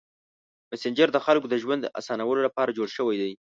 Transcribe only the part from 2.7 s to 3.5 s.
جوړ شوی دی.